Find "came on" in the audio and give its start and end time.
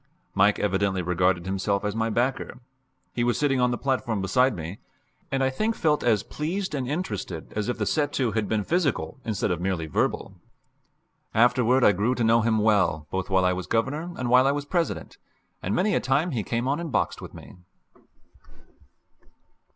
16.41-16.79